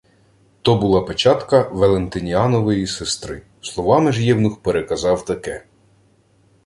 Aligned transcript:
То 0.61 0.75
була 0.75 1.01
печатка 1.01 1.69
Валентиніанової 1.71 2.87
сестри. 2.87 3.41
Словами 3.61 4.11
ж 4.11 4.23
євнух 4.25 4.61
переказав 4.61 5.25
таке: 5.25 5.65